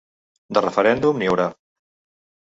[0.57, 1.45] De referèndum, n’hi haurà.